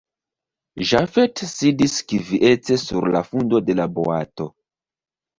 Jafet 0.91 1.43
sidis 1.51 1.97
kviete 2.11 2.77
sur 2.83 3.07
la 3.17 3.21
fundo 3.27 3.61
de 3.67 3.75
la 3.81 3.85
boato. 3.99 4.49